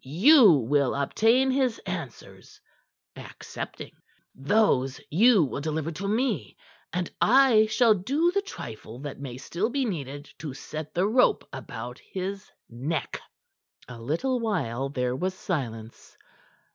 You 0.03 0.51
will 0.53 0.95
obtain 0.95 1.51
his 1.51 1.77
answers 1.85 2.59
accepting. 3.15 3.91
Those 4.33 4.99
you 5.11 5.43
will 5.43 5.61
deliver 5.61 5.91
to 5.91 6.07
me, 6.07 6.57
and 6.91 7.11
I 7.21 7.67
shall 7.67 7.93
do 7.93 8.31
the 8.31 8.41
trifle 8.41 8.97
that 9.01 9.19
may 9.19 9.37
still 9.37 9.69
be 9.69 9.85
needed 9.85 10.25
to 10.39 10.55
set 10.55 10.95
the 10.95 11.05
rope 11.07 11.47
about 11.53 11.99
his 11.99 12.51
neck." 12.67 13.21
A 13.87 14.01
little 14.01 14.39
while 14.39 14.89
there 14.89 15.15
was 15.15 15.35
silence. 15.35 16.17